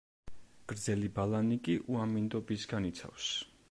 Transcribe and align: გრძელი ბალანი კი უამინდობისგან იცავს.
გრძელი 0.71 1.11
ბალანი 1.19 1.59
კი 1.69 1.79
უამინდობისგან 1.93 2.93
იცავს. 2.95 3.35